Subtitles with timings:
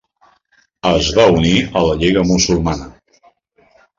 [0.91, 2.89] Es va unir a la Lliga Musulmana.